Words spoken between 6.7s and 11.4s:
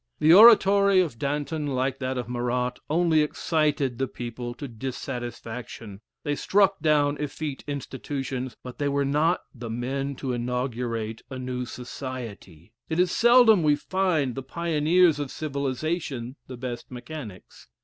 down effete institutions, but they were not the men to inaugurate a